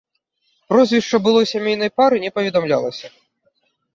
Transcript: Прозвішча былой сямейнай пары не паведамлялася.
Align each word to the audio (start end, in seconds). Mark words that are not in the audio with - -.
Прозвішча 0.71 1.19
былой 1.27 1.45
сямейнай 1.51 1.91
пары 2.01 2.17
не 2.25 2.31
паведамлялася. 2.37 3.07